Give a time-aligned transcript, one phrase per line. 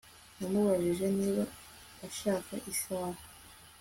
[0.37, 1.43] Namubajije niba
[2.07, 3.21] ashaka isaha